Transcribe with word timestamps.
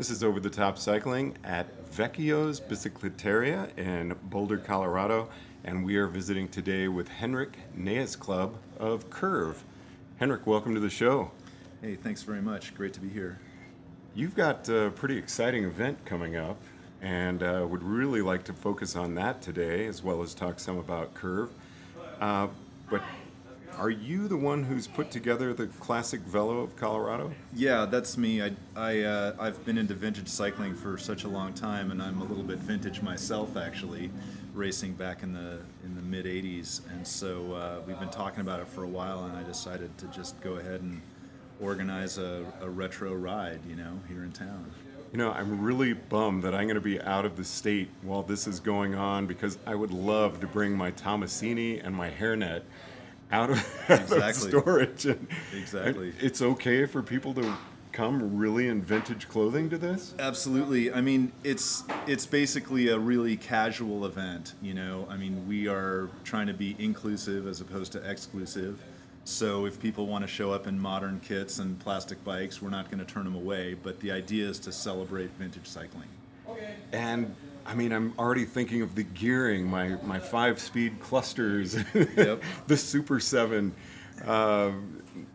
This 0.00 0.08
is 0.08 0.24
Over 0.24 0.40
the 0.40 0.48
Top 0.48 0.78
Cycling 0.78 1.36
at 1.44 1.66
Vecchio's 1.90 2.58
Bicicletteria 2.58 3.76
in 3.76 4.16
Boulder, 4.30 4.56
Colorado, 4.56 5.28
and 5.64 5.84
we 5.84 5.96
are 5.96 6.06
visiting 6.06 6.48
today 6.48 6.88
with 6.88 7.06
Henrik 7.06 7.58
Naes 7.74 8.16
Club 8.16 8.56
of 8.78 9.10
Curve. 9.10 9.62
Henrik, 10.16 10.46
welcome 10.46 10.72
to 10.72 10.80
the 10.80 10.88
show. 10.88 11.30
Hey, 11.82 11.96
thanks 11.96 12.22
very 12.22 12.40
much. 12.40 12.74
Great 12.74 12.94
to 12.94 13.00
be 13.00 13.10
here. 13.10 13.40
You've 14.14 14.34
got 14.34 14.66
a 14.70 14.90
pretty 14.96 15.18
exciting 15.18 15.64
event 15.64 16.02
coming 16.06 16.34
up, 16.34 16.56
and 17.02 17.42
uh, 17.42 17.66
would 17.68 17.82
really 17.82 18.22
like 18.22 18.42
to 18.44 18.54
focus 18.54 18.96
on 18.96 19.14
that 19.16 19.42
today, 19.42 19.86
as 19.86 20.02
well 20.02 20.22
as 20.22 20.32
talk 20.32 20.60
some 20.60 20.78
about 20.78 21.12
Curve. 21.12 21.50
Uh, 22.22 22.48
but 22.88 23.02
are 23.80 23.90
you 23.90 24.28
the 24.28 24.36
one 24.36 24.62
who's 24.62 24.86
put 24.86 25.10
together 25.10 25.54
the 25.54 25.66
classic 25.66 26.20
Velo 26.20 26.60
of 26.60 26.76
Colorado? 26.76 27.32
Yeah, 27.54 27.86
that's 27.86 28.18
me. 28.18 28.42
I, 28.42 28.52
I, 28.76 29.00
uh, 29.00 29.36
I've 29.40 29.64
been 29.64 29.78
into 29.78 29.94
vintage 29.94 30.28
cycling 30.28 30.74
for 30.74 30.98
such 30.98 31.24
a 31.24 31.28
long 31.28 31.54
time, 31.54 31.90
and 31.90 32.02
I'm 32.02 32.20
a 32.20 32.24
little 32.24 32.44
bit 32.44 32.58
vintage 32.58 33.00
myself, 33.00 33.56
actually, 33.56 34.10
racing 34.52 34.92
back 34.92 35.22
in 35.22 35.32
the 35.32 35.60
in 35.82 35.94
the 35.94 36.02
mid 36.02 36.26
'80s. 36.26 36.82
And 36.90 37.06
so 37.06 37.54
uh, 37.54 37.80
we've 37.86 37.98
been 37.98 38.10
talking 38.10 38.42
about 38.42 38.60
it 38.60 38.68
for 38.68 38.84
a 38.84 38.88
while, 38.88 39.24
and 39.24 39.34
I 39.34 39.42
decided 39.44 39.96
to 39.96 40.06
just 40.08 40.38
go 40.42 40.56
ahead 40.56 40.82
and 40.82 41.00
organize 41.58 42.18
a, 42.18 42.44
a 42.60 42.68
retro 42.68 43.14
ride, 43.14 43.60
you 43.66 43.76
know, 43.76 43.98
here 44.08 44.24
in 44.24 44.32
town. 44.32 44.70
You 45.12 45.18
know, 45.18 45.32
I'm 45.32 45.58
really 45.58 45.94
bummed 45.94 46.42
that 46.42 46.54
I'm 46.54 46.64
going 46.64 46.74
to 46.74 46.82
be 46.82 47.00
out 47.00 47.24
of 47.24 47.34
the 47.36 47.44
state 47.44 47.88
while 48.02 48.22
this 48.22 48.46
is 48.46 48.60
going 48.60 48.94
on 48.94 49.26
because 49.26 49.56
I 49.66 49.74
would 49.74 49.90
love 49.90 50.38
to 50.40 50.46
bring 50.46 50.76
my 50.76 50.92
Tommasini 50.92 51.84
and 51.84 51.94
my 51.94 52.10
hairnet 52.10 52.62
out 53.32 53.50
of, 53.50 53.58
exactly. 53.88 54.22
out 54.22 54.30
of 54.30 54.36
storage. 54.36 55.06
And, 55.06 55.28
exactly. 55.56 56.12
it's 56.20 56.42
okay 56.42 56.86
for 56.86 57.02
people 57.02 57.32
to 57.34 57.56
come 57.92 58.36
really 58.36 58.68
in 58.68 58.82
vintage 58.82 59.28
clothing 59.28 59.68
to 59.70 59.78
this? 59.78 60.14
Absolutely. 60.18 60.92
I 60.92 61.00
mean, 61.00 61.32
it's 61.44 61.84
it's 62.06 62.26
basically 62.26 62.88
a 62.88 62.98
really 62.98 63.36
casual 63.36 64.06
event. 64.06 64.54
You 64.62 64.74
know, 64.74 65.06
I 65.08 65.16
mean, 65.16 65.46
we 65.46 65.68
are 65.68 66.08
trying 66.24 66.46
to 66.46 66.54
be 66.54 66.76
inclusive 66.78 67.46
as 67.46 67.60
opposed 67.60 67.92
to 67.92 68.10
exclusive. 68.10 68.80
So 69.24 69.66
if 69.66 69.80
people 69.80 70.06
want 70.06 70.22
to 70.22 70.28
show 70.28 70.50
up 70.50 70.66
in 70.66 70.78
modern 70.78 71.20
kits 71.20 71.58
and 71.58 71.78
plastic 71.78 72.22
bikes, 72.24 72.62
we're 72.62 72.70
not 72.70 72.90
going 72.90 73.04
to 73.04 73.12
turn 73.12 73.24
them 73.24 73.36
away. 73.36 73.74
But 73.74 74.00
the 74.00 74.10
idea 74.10 74.48
is 74.48 74.58
to 74.60 74.72
celebrate 74.72 75.30
vintage 75.32 75.66
cycling. 75.66 76.08
Okay. 76.48 76.74
And 76.92 77.34
I 77.70 77.74
mean, 77.74 77.92
I'm 77.92 78.12
already 78.18 78.46
thinking 78.46 78.82
of 78.82 78.96
the 78.96 79.04
gearing, 79.04 79.64
my, 79.64 79.90
my 80.02 80.18
five 80.18 80.58
speed 80.58 80.98
clusters, 80.98 81.76
yep. 81.94 82.42
the 82.66 82.76
Super 82.76 83.20
7. 83.20 83.72
Uh, 84.26 84.72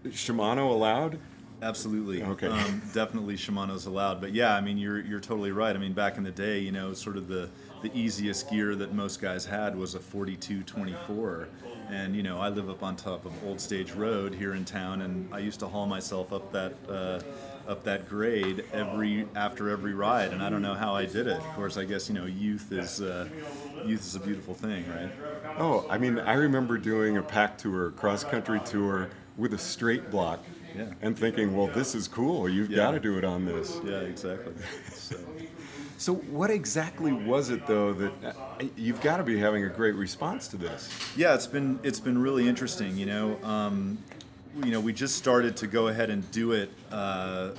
Shimano 0.07 0.69
allowed? 0.69 1.18
Absolutely. 1.62 2.23
Okay. 2.23 2.47
Um, 2.47 2.81
definitely 2.94 3.38
Shimano's 3.38 3.85
allowed. 3.85 4.19
But 4.19 4.34
yeah, 4.34 4.53
I 4.53 4.59
mean, 4.59 4.78
you're, 4.78 5.00
you're 5.00 5.22
totally 5.22 5.53
right. 5.53 5.73
I 5.73 5.79
mean, 5.79 5.94
back 5.94 6.18
in 6.18 6.23
the 6.25 6.31
day, 6.31 6.59
you 6.59 6.73
know, 6.73 6.91
sort 6.91 7.16
of 7.16 7.29
the, 7.29 7.50
the 7.81 7.90
easiest 7.97 8.50
gear 8.50 8.75
that 8.75 8.94
most 8.94 9.22
guys 9.22 9.46
had 9.46 9.73
was 9.73 9.96
a 9.96 10.00
4224. 10.00 11.47
And, 11.90 12.17
you 12.17 12.22
know, 12.22 12.40
I 12.40 12.50
live 12.50 12.69
up 12.69 12.84
on 12.84 12.97
top 12.97 13.25
of 13.25 13.31
Old 13.46 13.62
Stage 13.62 13.94
Road 13.94 14.35
here 14.35 14.56
in 14.56 14.66
town, 14.66 15.03
and 15.03 15.34
I 15.34 15.40
used 15.40 15.62
to 15.62 15.67
haul 15.67 15.85
myself 15.85 16.34
up 16.34 16.52
that. 16.52 16.73
Uh, 16.90 17.22
up 17.68 17.84
that 17.84 18.08
grade 18.09 18.66
every 18.74 19.28
after 19.36 19.70
every 19.70 19.94
ride, 19.94 20.34
and 20.34 20.42
I 20.42 20.50
don't 20.50 20.62
know 20.62 20.74
how 20.74 20.96
I 20.96 21.06
did 21.06 21.28
it. 21.28 21.38
Of 21.38 21.56
course, 21.56 21.78
I 21.78 21.86
guess 21.86 22.09
you 22.09 22.16
know 22.16 22.26
youth 22.26 22.72
is 22.72 23.02
uh, 23.02 23.28
youth 23.86 24.02
is 24.02 24.16
a 24.16 24.20
beautiful 24.20 24.53
thing, 24.53 24.86
right? 24.90 25.12
Oh, 25.58 25.86
I 25.90 25.98
mean, 25.98 26.20
I 26.20 26.34
remember 26.34 26.78
doing 26.78 27.18
a 27.18 27.24
pack 27.24 27.58
tour, 27.58 27.92
cross 27.92 28.24
country 28.24 28.59
tour 28.66 29.09
with 29.38 29.53
a 29.53 29.58
straight 29.58 30.09
block, 30.12 30.44
yeah. 30.76 30.86
and 31.02 31.18
thinking, 31.18 31.56
well, 31.56 31.68
this 31.68 31.96
is 31.96 32.08
cool. 32.08 32.48
You've 32.48 32.70
yeah. 32.70 32.78
got 32.78 32.92
to 32.92 33.00
do 33.00 33.18
it 33.18 33.24
on 33.24 33.46
this. 33.46 33.80
Yeah, 33.84 34.00
exactly. 34.00 34.53
So. 34.92 35.18
So, 35.97 36.16
what 36.16 36.52
exactly 36.52 37.14
was 37.14 37.50
it 37.50 37.66
though 37.68 37.94
that 37.94 38.12
uh, 38.24 38.66
you've 38.76 39.00
got 39.00 39.18
to 39.18 39.24
be 39.24 39.40
having 39.40 39.64
a 39.64 39.70
great 39.70 39.96
response 39.96 40.47
to 40.50 40.58
this? 40.58 40.90
Yeah, 41.16 41.34
it's 41.34 41.47
been 41.47 41.80
it's 41.84 42.02
been 42.02 42.22
really 42.22 42.47
interesting. 42.50 42.97
You 42.97 43.06
know, 43.06 43.44
um, 43.44 43.97
you 44.64 44.72
know, 44.72 44.80
we 44.80 44.94
just 44.94 45.16
started 45.16 45.58
to 45.58 45.68
go 45.68 45.88
ahead 45.88 46.10
and 46.10 46.30
do 46.32 46.54
it 46.54 46.70
uh, 46.92 47.52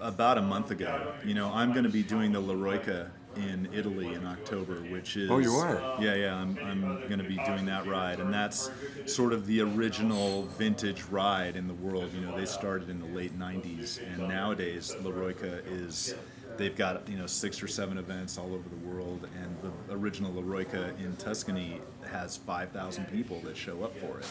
about 0.00 0.38
a 0.38 0.42
month 0.42 0.70
ago. 0.70 1.12
You 1.24 1.34
know, 1.34 1.50
I'm 1.52 1.72
going 1.72 1.84
to 1.84 1.90
be 1.90 2.02
doing 2.02 2.32
the 2.32 2.40
L'Eroica 2.40 3.10
in 3.36 3.68
Italy 3.72 4.12
in 4.12 4.26
October, 4.26 4.74
which 4.90 5.16
is 5.16 5.30
oh, 5.30 5.38
you 5.38 5.54
are 5.54 5.96
yeah, 5.98 6.14
yeah. 6.14 6.34
I'm, 6.34 6.58
I'm 6.62 6.82
going 7.08 7.18
to 7.18 7.28
be 7.28 7.38
doing 7.46 7.64
that 7.66 7.86
ride, 7.86 8.20
and 8.20 8.32
that's 8.32 8.70
sort 9.06 9.32
of 9.32 9.46
the 9.46 9.62
original 9.62 10.42
vintage 10.58 11.02
ride 11.04 11.56
in 11.56 11.66
the 11.66 11.74
world. 11.74 12.12
You 12.12 12.20
know, 12.20 12.36
they 12.36 12.44
started 12.44 12.90
in 12.90 13.00
the 13.00 13.06
late 13.06 13.38
'90s, 13.38 14.00
and 14.02 14.28
nowadays 14.28 14.94
L'Eroica 15.02 15.62
is 15.66 16.14
they've 16.58 16.76
got 16.76 17.08
you 17.08 17.16
know 17.16 17.26
six 17.26 17.62
or 17.62 17.68
seven 17.68 17.96
events 17.96 18.36
all 18.36 18.52
over 18.52 18.68
the 18.68 18.88
world, 18.88 19.26
and 19.42 19.56
the 19.62 19.94
original 19.94 20.34
L'Eroica 20.34 20.98
in 20.98 21.16
Tuscany 21.16 21.80
has 22.10 22.36
5,000 22.36 23.06
people 23.06 23.40
that 23.40 23.56
show 23.56 23.82
up 23.82 23.96
for 23.96 24.18
it. 24.18 24.26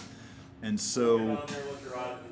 And 0.64 0.80
so, 0.80 1.44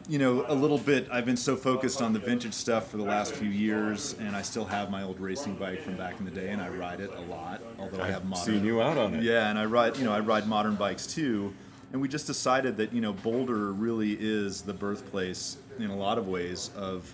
you 0.07 0.19
know, 0.19 0.45
a 0.47 0.53
little 0.53 0.77
bit, 0.77 1.07
I've 1.11 1.25
been 1.25 1.37
so 1.37 1.55
focused 1.55 2.01
on 2.01 2.13
the 2.13 2.19
vintage 2.19 2.53
stuff 2.53 2.89
for 2.89 2.97
the 2.97 3.03
last 3.03 3.33
few 3.33 3.49
years, 3.49 4.15
and 4.19 4.35
I 4.35 4.43
still 4.43 4.65
have 4.65 4.91
my 4.91 5.03
old 5.03 5.19
racing 5.19 5.55
bike 5.55 5.81
from 5.81 5.97
back 5.97 6.19
in 6.19 6.25
the 6.25 6.31
day, 6.31 6.49
and 6.49 6.61
I 6.61 6.69
ride 6.69 6.99
it 6.99 7.11
a 7.15 7.21
lot, 7.21 7.61
although 7.79 8.01
I 8.01 8.07
have 8.07 8.25
modern. 8.25 8.45
seen 8.45 8.65
you 8.65 8.81
out 8.81 8.97
on 8.97 9.15
it. 9.15 9.23
Yeah, 9.23 9.49
and 9.49 9.57
I 9.57 9.65
ride, 9.65 9.97
you 9.97 10.05
know, 10.05 10.13
I 10.13 10.19
ride 10.19 10.47
modern 10.47 10.75
bikes 10.75 11.07
too. 11.07 11.53
And 11.91 11.99
we 11.99 12.07
just 12.07 12.27
decided 12.27 12.77
that, 12.77 12.93
you 12.93 13.01
know, 13.01 13.13
Boulder 13.13 13.73
really 13.73 14.15
is 14.19 14.61
the 14.61 14.73
birthplace 14.73 15.57
in 15.79 15.89
a 15.89 15.95
lot 15.95 16.19
of 16.19 16.27
ways 16.27 16.69
of, 16.75 17.11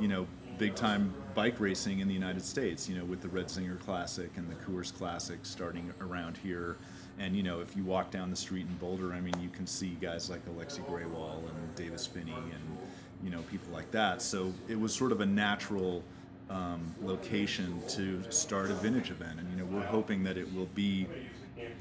you 0.00 0.08
know, 0.08 0.26
big 0.56 0.74
time 0.74 1.12
bike 1.34 1.60
racing 1.60 1.98
in 1.98 2.08
the 2.08 2.14
United 2.14 2.42
States, 2.42 2.88
you 2.88 2.96
know, 2.96 3.04
with 3.04 3.20
the 3.20 3.28
Red 3.28 3.48
Zinger 3.48 3.78
Classic 3.80 4.30
and 4.36 4.48
the 4.48 4.54
Coors 4.54 4.96
Classic 4.96 5.38
starting 5.42 5.92
around 6.00 6.38
here 6.38 6.76
and 7.18 7.36
you 7.36 7.42
know, 7.42 7.60
if 7.60 7.76
you 7.76 7.84
walk 7.84 8.10
down 8.10 8.30
the 8.30 8.36
street 8.36 8.66
in 8.68 8.74
Boulder, 8.76 9.12
I 9.12 9.20
mean, 9.20 9.34
you 9.40 9.48
can 9.48 9.66
see 9.66 9.96
guys 10.00 10.28
like 10.30 10.44
Alexi 10.46 10.84
Grewal 10.86 11.38
and 11.38 11.74
Davis 11.76 12.06
Phinney 12.06 12.32
and 12.32 12.78
you 13.22 13.30
know 13.30 13.40
people 13.50 13.72
like 13.72 13.90
that. 13.92 14.20
So 14.20 14.52
it 14.68 14.78
was 14.78 14.94
sort 14.94 15.12
of 15.12 15.20
a 15.20 15.26
natural 15.26 16.02
um, 16.50 16.94
location 17.02 17.80
to 17.88 18.22
start 18.30 18.70
a 18.70 18.74
vintage 18.74 19.10
event, 19.10 19.38
and 19.38 19.50
you 19.50 19.56
know, 19.56 19.64
we're 19.64 19.86
hoping 19.86 20.22
that 20.24 20.36
it 20.36 20.52
will 20.54 20.68
be 20.74 21.06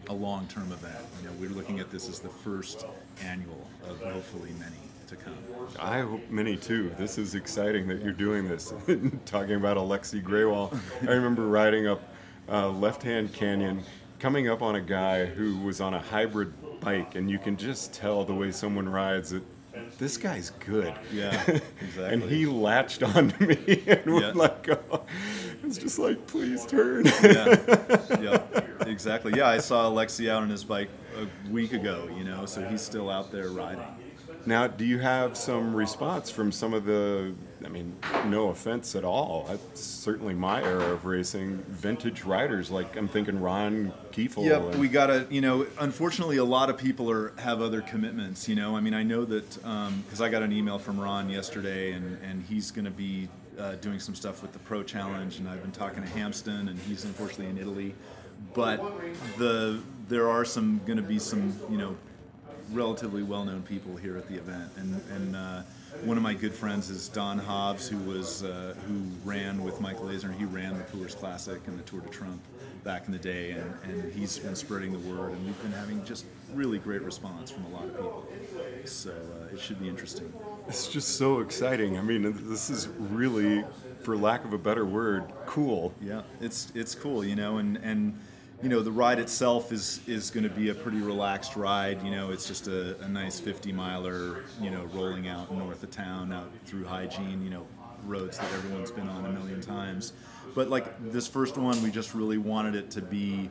a 0.07 0.13
long-term 0.13 0.71
event. 0.71 1.05
You 1.21 1.27
know, 1.27 1.35
we're 1.39 1.49
looking 1.49 1.79
at 1.79 1.89
this 1.91 2.07
as 2.07 2.19
the 2.19 2.29
first 2.29 2.85
annual 3.21 3.67
of 3.89 3.99
hopefully 4.01 4.51
many 4.59 4.75
to 5.07 5.15
come. 5.15 5.37
I 5.79 6.01
hope 6.01 6.21
many 6.29 6.55
too. 6.55 6.91
This 6.97 7.17
is 7.17 7.35
exciting 7.35 7.87
that 7.87 8.01
you're 8.01 8.13
doing 8.13 8.47
this. 8.47 8.73
Talking 9.25 9.55
about 9.55 9.77
Alexi 9.77 10.23
Grewal, 10.23 10.77
I 11.01 11.11
remember 11.11 11.47
riding 11.47 11.87
up 11.87 12.01
uh, 12.49 12.69
Left 12.69 13.03
Hand 13.03 13.33
Canyon 13.33 13.83
coming 14.23 14.47
up 14.47 14.61
on 14.61 14.77
a 14.77 14.81
guy 14.81 15.25
who 15.25 15.57
was 15.57 15.81
on 15.81 15.95
a 15.95 15.99
hybrid 15.99 16.53
bike, 16.79 17.15
and 17.15 17.29
you 17.29 17.37
can 17.37 17.57
just 17.57 17.93
tell 17.93 18.23
the 18.23 18.33
way 18.33 18.53
someone 18.53 18.87
rides 18.87 19.31
that 19.31 19.43
this 19.97 20.15
guy's 20.15 20.51
good. 20.65 20.93
Yeah, 21.11 21.33
exactly. 21.81 22.05
and 22.05 22.23
he 22.23 22.45
latched 22.45 23.03
onto 23.03 23.45
me 23.45 23.57
and 23.85 24.05
yeah. 24.05 24.13
would 24.13 24.37
like 24.37 24.69
oh, 24.69 24.75
go. 24.75 25.05
It's 25.65 25.77
just 25.77 25.99
like, 25.99 26.25
please 26.25 26.65
turn. 26.65 27.03
yeah, 27.21 27.57
yeah, 28.21 28.41
exactly. 28.87 29.33
Yeah, 29.35 29.49
I 29.49 29.57
saw 29.57 29.89
Alexi 29.89 30.29
out 30.29 30.41
on 30.41 30.49
his 30.49 30.63
bike 30.63 30.89
a 31.17 31.51
week 31.51 31.73
ago. 31.73 32.09
You 32.17 32.23
know, 32.23 32.45
so 32.45 32.65
he's 32.65 32.81
still 32.81 33.09
out 33.09 33.29
there 33.29 33.49
riding. 33.49 33.83
Now, 34.45 34.67
do 34.67 34.83
you 34.83 34.99
have 34.99 35.37
some 35.37 35.73
response 35.73 36.29
from 36.29 36.51
some 36.51 36.73
of 36.73 36.83
the, 36.83 37.33
I 37.63 37.69
mean, 37.69 37.95
no 38.25 38.49
offense 38.49 38.93
at 38.95 39.05
all, 39.05 39.45
that's 39.47 39.79
certainly 39.81 40.33
my 40.33 40.61
era 40.61 40.91
of 40.91 41.05
racing, 41.05 41.57
vintage 41.69 42.23
riders, 42.23 42.69
like 42.69 42.97
I'm 42.97 43.07
thinking 43.07 43.39
Ron 43.39 43.93
Kiefel. 44.11 44.45
Yep, 44.45 44.61
and- 44.61 44.79
we 44.81 44.89
gotta. 44.89 45.27
You 45.29 45.41
know, 45.41 45.65
unfortunately, 45.79 46.37
a 46.37 46.43
lot 46.43 46.69
of 46.69 46.77
people 46.77 47.09
are 47.09 47.33
have 47.37 47.61
other 47.61 47.81
commitments. 47.81 48.49
You 48.49 48.55
know, 48.55 48.75
I 48.75 48.81
mean, 48.81 48.93
I 48.93 49.03
know 49.03 49.23
that 49.25 49.49
because 50.03 50.19
I 50.19 50.27
got 50.29 50.43
an 50.43 50.51
email 50.51 50.77
from 50.77 50.99
Ron 50.99 51.29
yesterday, 51.29 51.93
and 51.93 52.17
and 52.21 52.43
he's 52.43 52.69
going 52.71 52.85
to 52.85 52.91
be 52.91 53.29
uh, 53.57 53.75
doing 53.75 53.99
some 53.99 54.15
stuff 54.15 54.41
with 54.41 54.51
the 54.51 54.59
Pro 54.59 54.83
Challenge, 54.83 55.37
and 55.37 55.47
I've 55.47 55.61
been 55.61 55.71
talking 55.71 56.03
to 56.03 56.09
Hampsten, 56.09 56.67
and 56.67 56.77
he's 56.79 57.05
unfortunately 57.05 57.47
in 57.47 57.57
Italy. 57.57 57.95
But 58.53 58.81
the 59.37 59.79
there 60.09 60.29
are 60.29 60.43
some 60.43 60.81
going 60.85 60.97
to 60.97 61.03
be 61.03 61.17
some 61.17 61.57
you 61.69 61.77
know 61.77 61.95
relatively 62.73 63.23
well-known 63.23 63.63
people 63.63 63.95
here 63.95 64.17
at 64.17 64.27
the 64.27 64.35
event, 64.35 64.71
and 64.77 65.01
and 65.15 65.35
uh, 65.35 65.61
one 66.03 66.17
of 66.17 66.23
my 66.23 66.33
good 66.33 66.53
friends 66.53 66.89
is 66.89 67.07
Don 67.07 67.37
Hobbs, 67.37 67.87
who 67.87 67.97
was 67.99 68.43
uh, 68.43 68.75
who 68.87 69.01
ran 69.23 69.63
with 69.63 69.79
Mike 69.79 70.01
Laser. 70.01 70.31
He 70.31 70.45
ran 70.45 70.77
the 70.77 70.83
Coors 70.85 71.15
Classic 71.15 71.61
and 71.67 71.77
the 71.77 71.83
Tour 71.83 72.01
de 72.01 72.09
Trump 72.09 72.41
back 72.83 73.05
in 73.05 73.13
the 73.13 73.19
day, 73.19 73.51
and, 73.51 73.73
and 73.83 74.13
he's 74.13 74.37
been 74.37 74.55
spreading 74.55 74.91
the 74.91 74.99
word, 74.99 75.31
and 75.31 75.45
we've 75.45 75.61
been 75.61 75.71
having 75.71 76.03
just 76.03 76.25
really 76.53 76.77
great 76.77 77.01
response 77.01 77.49
from 77.49 77.63
a 77.65 77.69
lot 77.69 77.85
of 77.85 77.95
people. 77.95 78.27
So 78.85 79.11
uh, 79.11 79.53
it 79.53 79.59
should 79.59 79.79
be 79.79 79.87
interesting. 79.87 80.31
It's 80.67 80.89
just 80.89 81.15
so 81.15 81.39
exciting. 81.39 81.97
I 81.97 82.01
mean, 82.01 82.35
this 82.49 82.69
is 82.69 82.89
really, 82.99 83.63
for 84.01 84.17
lack 84.17 84.43
of 84.43 84.51
a 84.51 84.57
better 84.57 84.85
word, 84.85 85.23
cool. 85.45 85.93
Yeah, 86.01 86.23
it's 86.41 86.71
it's 86.75 86.95
cool, 86.95 87.23
you 87.23 87.35
know, 87.35 87.57
and 87.57 87.77
and 87.77 88.19
you 88.61 88.69
know 88.69 88.81
the 88.81 88.91
ride 88.91 89.19
itself 89.19 89.71
is 89.71 89.99
is 90.07 90.29
going 90.29 90.43
to 90.43 90.49
be 90.49 90.69
a 90.69 90.75
pretty 90.75 90.99
relaxed 90.99 91.55
ride. 91.55 92.01
You 92.03 92.11
know, 92.11 92.31
it's 92.31 92.47
just 92.47 92.67
a, 92.67 92.99
a 93.01 93.09
nice 93.09 93.39
50 93.39 93.71
miler, 93.71 94.43
you 94.61 94.69
know, 94.69 94.83
rolling 94.93 95.27
out 95.27 95.53
north 95.53 95.83
of 95.83 95.91
town, 95.91 96.31
out 96.31 96.49
through 96.65 96.85
hygiene, 96.85 97.43
you 97.43 97.49
know, 97.49 97.65
roads 98.05 98.37
that 98.37 98.51
everyone's 98.53 98.91
been 98.91 99.09
on 99.09 99.25
a 99.25 99.29
million 99.29 99.61
times. 99.61 100.13
But 100.55 100.69
like 100.69 100.85
this 101.11 101.27
first 101.27 101.57
one, 101.57 101.81
we 101.81 101.91
just 101.91 102.13
really 102.13 102.37
wanted 102.37 102.75
it 102.75 102.91
to 102.91 103.01
be. 103.01 103.49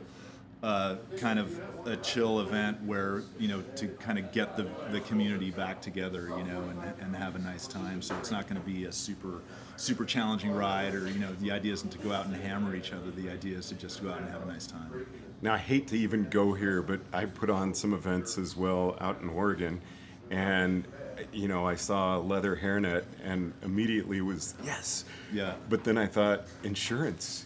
Uh, 0.63 0.95
kind 1.17 1.39
of 1.39 1.59
a 1.85 1.97
chill 1.97 2.39
event 2.39 2.81
where 2.85 3.23
you 3.37 3.49
know 3.49 3.61
to 3.75 3.85
kind 3.99 4.17
of 4.17 4.31
get 4.31 4.55
the, 4.55 4.65
the 4.93 5.01
community 5.01 5.51
back 5.51 5.81
together 5.81 6.29
you 6.37 6.43
know 6.45 6.61
and, 6.61 6.79
and 7.01 7.13
have 7.13 7.35
a 7.35 7.39
nice 7.39 7.67
time 7.67 8.01
so 8.01 8.15
it's 8.17 8.31
not 8.31 8.47
going 8.47 8.57
to 8.59 8.65
be 8.65 8.85
a 8.85 8.91
super 8.91 9.41
super 9.75 10.05
challenging 10.05 10.51
ride 10.51 10.95
or 10.95 11.09
you 11.09 11.19
know 11.19 11.33
the 11.41 11.51
idea 11.51 11.73
isn't 11.73 11.89
to 11.89 11.97
go 11.97 12.13
out 12.13 12.25
and 12.27 12.35
hammer 12.37 12.77
each 12.77 12.93
other 12.93 13.11
the 13.11 13.29
idea 13.29 13.57
is 13.57 13.67
to 13.67 13.75
just 13.75 14.01
go 14.01 14.09
out 14.09 14.21
and 14.21 14.29
have 14.29 14.41
a 14.41 14.45
nice 14.45 14.65
time 14.65 14.89
Now, 15.43 15.55
I 15.55 15.57
hate 15.57 15.87
to 15.89 15.97
even 15.97 16.29
go 16.29 16.53
here, 16.53 16.81
but 16.81 17.01
I 17.11 17.25
put 17.25 17.49
on 17.49 17.73
some 17.73 17.93
events 17.93 18.37
as 18.37 18.55
well 18.55 18.95
out 19.01 19.19
in 19.21 19.27
Oregon. 19.27 19.81
And, 20.31 20.87
you 21.33 21.49
know, 21.49 21.67
I 21.67 21.75
saw 21.75 22.17
leather 22.17 22.55
hairnet 22.55 23.03
and 23.21 23.51
immediately 23.61 24.21
was, 24.21 24.55
yes. 24.63 25.03
Yeah. 25.33 25.55
But 25.67 25.83
then 25.83 25.97
I 25.97 26.07
thought, 26.07 26.45
insurance. 26.63 27.45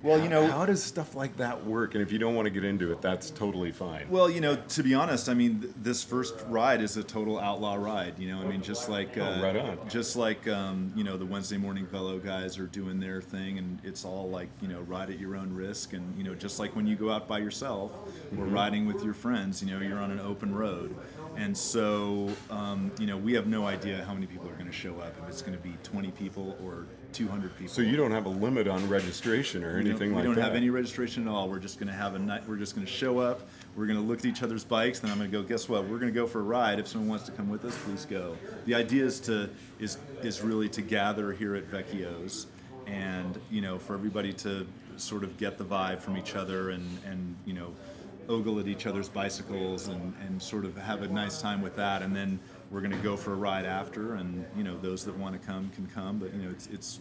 Well, 0.00 0.22
you 0.22 0.28
know- 0.28 0.46
how 0.46 0.64
does 0.64 0.80
stuff 0.82 1.16
like 1.16 1.36
that 1.38 1.66
work? 1.66 1.94
And 1.94 2.02
if 2.02 2.12
you 2.12 2.18
don't 2.20 2.36
want 2.36 2.46
to 2.46 2.50
get 2.50 2.64
into 2.64 2.92
it, 2.92 3.02
that's 3.02 3.30
totally 3.30 3.72
fine. 3.72 4.06
Well, 4.08 4.30
you 4.30 4.40
know, 4.40 4.54
to 4.54 4.82
be 4.84 4.94
honest, 4.94 5.28
I 5.28 5.34
mean, 5.34 5.60
th- 5.60 5.72
this 5.82 6.04
first 6.04 6.34
ride 6.48 6.80
is 6.80 6.96
a 6.96 7.02
total 7.02 7.36
outlaw 7.38 7.74
ride. 7.74 8.16
You 8.16 8.28
know, 8.30 8.40
I 8.40 8.44
mean, 8.44 8.62
just 8.62 8.88
like 8.88 9.18
uh, 9.18 9.34
Oh, 9.38 9.42
right 9.42 9.56
on. 9.56 9.76
just 9.88 10.14
like 10.14 10.46
um, 10.46 10.92
you 10.94 11.02
know, 11.02 11.16
the 11.16 11.26
Wednesday 11.26 11.56
morning 11.56 11.84
fellow 11.86 12.18
guys 12.18 12.58
are 12.60 12.66
doing 12.68 13.00
their 13.00 13.20
thing, 13.20 13.58
and 13.58 13.80
it's 13.82 14.04
all 14.04 14.28
like 14.30 14.48
you 14.62 14.68
know, 14.68 14.80
ride 14.82 15.10
at 15.10 15.18
your 15.18 15.34
own 15.34 15.52
risk, 15.52 15.92
and 15.94 16.16
you 16.16 16.22
know, 16.22 16.34
just 16.34 16.60
like 16.60 16.76
when 16.76 16.86
you 16.86 16.94
go 16.94 17.10
out 17.10 17.26
by 17.26 17.38
yourself 17.38 17.90
or 18.36 18.44
Mm-hmm. 18.44 18.54
riding 18.54 18.86
with 18.86 19.02
your 19.02 19.14
friends, 19.14 19.62
you 19.62 19.68
know, 19.70 19.80
you're 19.84 19.98
on 19.98 20.10
an 20.12 20.20
open 20.20 20.54
road, 20.54 20.94
and 21.38 21.56
so 21.56 22.28
um, 22.50 22.90
you 22.98 23.06
know, 23.06 23.16
we 23.16 23.32
have 23.34 23.46
no 23.46 23.66
idea 23.66 24.04
how 24.04 24.12
many 24.12 24.26
people 24.26 24.48
are 24.48 24.54
going 24.54 24.66
to 24.66 24.72
show 24.72 24.94
up. 25.00 25.14
If 25.22 25.28
it's 25.28 25.40
going 25.40 25.56
to 25.56 25.62
be 25.62 25.74
20 25.84 26.10
people 26.10 26.56
or 26.64 26.84
200 27.12 27.56
people. 27.56 27.72
so 27.72 27.80
you 27.80 27.96
don't 27.96 28.10
have 28.10 28.26
a 28.26 28.28
limit 28.28 28.68
on 28.68 28.86
registration 28.88 29.64
or 29.64 29.78
We 29.78 29.84
don't- 29.84 29.90
anything 29.92 30.14
we 30.14 30.22
don't 30.22 30.34
that? 30.34 30.42
have 30.42 30.54
any 30.54 30.68
registration 30.68 31.26
at 31.26 31.30
all. 31.32 31.48
We're 31.48 31.58
just 31.58 31.78
going 31.78 31.86
to 31.88 31.94
have 31.94 32.14
a 32.14 32.18
night. 32.18 32.42
We're 32.46 32.56
just 32.56 32.74
going 32.74 32.86
to 32.86 32.92
show 32.92 33.18
up. 33.18 33.48
We're 33.76 33.86
going 33.86 33.98
to 33.98 34.04
look 34.04 34.18
at 34.18 34.26
each 34.26 34.42
other's 34.42 34.62
bikes. 34.64 34.98
Then 35.00 35.10
I'm 35.10 35.16
going 35.18 35.30
to 35.30 35.36
go. 35.36 35.42
Guess 35.42 35.68
what? 35.70 35.84
We're 35.84 35.98
going 35.98 36.12
to 36.12 36.20
go 36.20 36.26
for 36.26 36.40
a 36.40 36.42
ride. 36.42 36.78
If 36.78 36.86
someone 36.88 37.08
wants 37.08 37.24
to 37.26 37.32
come 37.32 37.48
with 37.48 37.64
us, 37.64 37.74
please 37.84 38.04
go. 38.04 38.36
The 38.66 38.74
idea 38.74 39.04
is 39.04 39.20
to 39.20 39.48
is 39.78 39.96
is 40.22 40.42
really 40.42 40.68
to 40.70 40.82
gather 40.82 41.32
here 41.32 41.54
at 41.54 41.70
Vecchio's, 41.70 42.46
and 42.86 43.40
you 43.50 43.60
know, 43.62 43.78
for 43.78 43.94
everybody 43.94 44.32
to 44.34 44.66
sort 44.96 45.22
of 45.22 45.38
get 45.38 45.56
the 45.56 45.64
vibe 45.64 46.00
from 46.00 46.16
each 46.18 46.34
other 46.34 46.70
and 46.70 46.84
and 47.06 47.36
you 47.46 47.54
know, 47.54 47.72
ogle 48.28 48.60
at 48.60 48.66
each 48.66 48.86
other's 48.86 49.08
bicycles 49.08 49.88
and 49.88 50.14
and 50.26 50.40
sort 50.40 50.64
of 50.64 50.76
have 50.76 51.02
a 51.02 51.08
nice 51.08 51.40
time 51.40 51.62
with 51.62 51.76
that. 51.76 52.02
And 52.02 52.14
then 52.14 52.38
we're 52.70 52.80
going 52.80 52.92
to 52.92 52.98
go 52.98 53.16
for 53.16 53.32
a 53.32 53.36
ride 53.36 53.64
after. 53.64 54.14
And 54.14 54.44
you 54.56 54.64
know, 54.64 54.78
those 54.78 55.04
that 55.04 55.16
want 55.16 55.40
to 55.40 55.46
come 55.46 55.70
can 55.74 55.86
come. 55.86 56.18
But 56.18 56.34
you 56.34 56.42
know, 56.42 56.50
it's 56.50 56.66
it's 56.68 57.00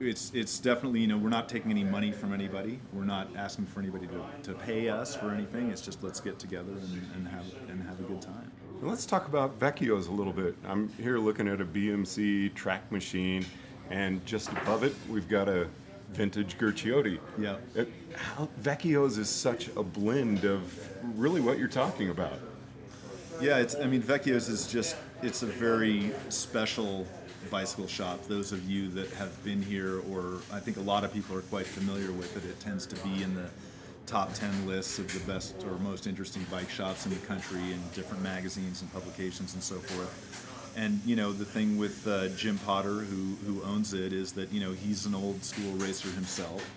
it's 0.00 0.32
it's 0.34 0.58
definitely 0.58 1.00
you 1.00 1.06
know 1.06 1.18
we're 1.18 1.28
not 1.28 1.48
taking 1.48 1.70
any 1.70 1.84
money 1.84 2.12
from 2.12 2.32
anybody. 2.32 2.80
We're 2.92 3.04
not 3.04 3.28
asking 3.36 3.66
for 3.66 3.80
anybody 3.80 4.06
to, 4.08 4.52
to 4.52 4.58
pay 4.58 4.88
us 4.88 5.14
for 5.14 5.30
anything. 5.30 5.70
It's 5.70 5.82
just 5.82 6.02
let's 6.02 6.20
get 6.20 6.38
together 6.38 6.72
and, 6.72 7.10
and 7.14 7.28
have 7.28 7.44
and 7.68 7.82
have 7.82 8.00
a 8.00 8.04
good 8.04 8.20
time. 8.20 8.50
Let's 8.82 9.06
talk 9.06 9.28
about 9.28 9.58
Vecchio's 9.58 10.08
a 10.08 10.12
little 10.12 10.32
bit. 10.32 10.56
I'm 10.66 10.92
here 10.98 11.18
looking 11.18 11.48
at 11.48 11.60
a 11.60 11.64
BMC 11.64 12.52
track 12.54 12.90
machine, 12.90 13.46
and 13.90 14.24
just 14.26 14.50
above 14.50 14.82
it, 14.82 14.94
we've 15.08 15.28
got 15.28 15.48
a 15.48 15.68
vintage 16.10 16.58
Guccioti. 16.58 17.18
Yeah. 17.38 17.56
It, 17.74 17.88
Vecchio's 18.62 19.18
is 19.18 19.28
such 19.28 19.68
a 19.76 19.82
blend 19.82 20.44
of 20.44 20.88
really 21.18 21.40
what 21.40 21.58
you're 21.58 21.68
talking 21.68 22.10
about. 22.10 22.38
Yeah, 23.40 23.58
it's 23.58 23.74
I 23.74 23.86
mean 23.86 24.02
Vecchio's 24.02 24.48
is 24.48 24.66
just 24.66 24.96
it's 25.22 25.42
a 25.42 25.46
very 25.46 26.12
special 26.28 27.06
bicycle 27.50 27.86
shop. 27.86 28.24
Those 28.26 28.52
of 28.52 28.68
you 28.68 28.88
that 28.90 29.10
have 29.12 29.42
been 29.44 29.62
here, 29.62 30.00
or 30.10 30.40
I 30.52 30.60
think 30.60 30.76
a 30.76 30.80
lot 30.80 31.04
of 31.04 31.12
people 31.12 31.36
are 31.36 31.42
quite 31.42 31.66
familiar 31.66 32.12
with 32.12 32.36
it. 32.36 32.48
It 32.48 32.58
tends 32.60 32.86
to 32.86 32.96
be 33.06 33.22
in 33.22 33.34
the 33.34 33.48
top 34.06 34.34
10 34.34 34.66
lists 34.66 34.98
of 34.98 35.12
the 35.12 35.32
best 35.32 35.64
or 35.64 35.78
most 35.78 36.06
interesting 36.06 36.44
bike 36.50 36.68
shops 36.68 37.06
in 37.06 37.12
the 37.12 37.26
country 37.26 37.60
in 37.72 37.80
different 37.94 38.22
magazines 38.22 38.82
and 38.82 38.92
publications 38.92 39.54
and 39.54 39.62
so 39.62 39.76
forth. 39.76 40.72
And 40.76 41.00
you 41.06 41.16
know 41.16 41.32
the 41.32 41.44
thing 41.44 41.76
with 41.78 42.06
uh, 42.06 42.28
Jim 42.30 42.58
Potter, 42.58 43.00
who 43.00 43.36
who 43.46 43.62
owns 43.62 43.94
it, 43.94 44.12
is 44.12 44.32
that 44.32 44.52
you 44.52 44.60
know 44.60 44.72
he's 44.72 45.06
an 45.06 45.14
old 45.14 45.42
school 45.44 45.72
racer 45.72 46.08
himself, 46.08 46.68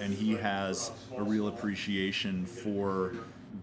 and 0.00 0.12
he 0.12 0.34
has 0.34 0.90
a 1.16 1.22
real 1.22 1.48
appreciation 1.48 2.46
for 2.46 3.14